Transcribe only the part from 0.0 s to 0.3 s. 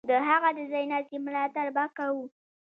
د